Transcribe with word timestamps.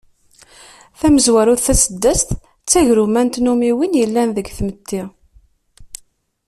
Tamezwarut, 0.99 1.61
taseddast 1.65 2.29
d 2.35 2.67
tagruma 2.69 3.21
n 3.25 3.27
tnummiwin 3.29 3.97
yellan 3.99 4.29
deg 4.33 4.47
tmetti. 4.57 5.01